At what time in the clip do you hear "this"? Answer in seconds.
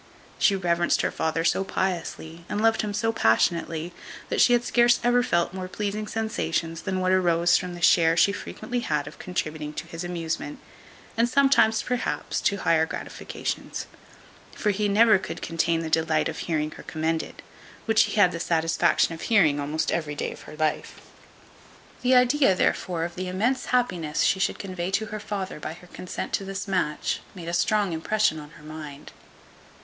26.43-26.67